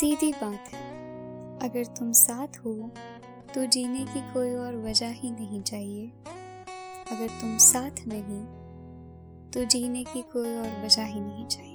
सीधी 0.00 0.32
बात 0.32 0.68
है। 0.72 1.58
अगर 1.62 1.84
तुम 1.86 2.12
साथ 2.12 2.56
हो 2.58 2.72
तो 3.54 3.64
जीने 3.66 4.04
की 4.04 4.20
कोई 4.32 4.54
और 4.54 4.76
वजह 4.76 5.10
ही 5.12 5.30
नहीं 5.30 5.60
चाहिए। 5.62 6.06
अगर 7.12 7.28
तुम 7.40 7.56
साथ 7.58 8.00
नहीं 8.06 8.40
तो 9.50 9.64
जीने 9.64 10.04
की 10.04 10.22
कोई 10.22 10.54
और 10.54 10.84
वजह 10.84 11.04
ही 11.04 11.20
नहीं 11.20 11.46
चाहिए। 11.46 11.69